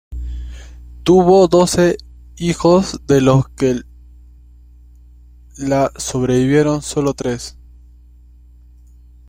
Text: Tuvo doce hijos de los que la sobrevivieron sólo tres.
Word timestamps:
Tuvo 1.03 1.47
doce 1.47 1.95
hijos 2.37 3.01
de 3.05 3.21
los 3.21 3.47
que 3.49 3.81
la 5.59 5.91
sobrevivieron 5.95 6.81
sólo 6.81 7.13
tres. 7.13 7.59